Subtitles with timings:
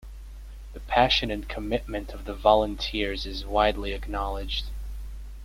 [0.73, 4.65] The passion and commitment of the volunteers is widely acknowledged.